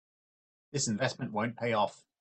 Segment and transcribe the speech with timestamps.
[0.71, 2.03] This investment won't pay off.